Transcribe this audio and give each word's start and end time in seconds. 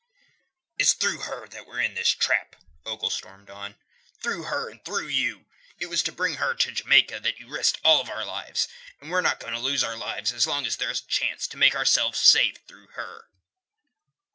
"It's 0.79 0.93
through 0.93 1.19
her 1.19 1.47
that 1.49 1.67
we're 1.67 1.79
in 1.79 1.93
this 1.93 2.09
trap," 2.09 2.55
Ogle 2.87 3.11
stormed 3.11 3.51
on. 3.51 3.75
"Through 4.19 4.45
her 4.45 4.67
and 4.67 4.83
through 4.83 5.09
you. 5.09 5.45
It 5.77 5.91
was 5.91 6.01
to 6.01 6.11
bring 6.11 6.37
her 6.37 6.55
to 6.55 6.71
Jamaica 6.71 7.19
that 7.19 7.39
you 7.39 7.47
risked 7.47 7.79
all 7.83 8.09
our 8.09 8.25
lives, 8.25 8.67
and 8.99 9.11
we're 9.11 9.21
not 9.21 9.39
going 9.39 9.53
to 9.53 9.59
lose 9.59 9.83
our 9.83 9.95
lives 9.95 10.33
as 10.33 10.47
long 10.47 10.65
as 10.65 10.77
there's 10.77 11.01
a 11.01 11.05
chance 11.07 11.45
to 11.49 11.55
make 11.57 11.75
ourselves 11.75 12.19
safe 12.19 12.57
through 12.65 12.87
her." 12.93 13.27